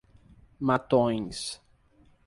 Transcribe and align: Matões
Matões 0.59 1.61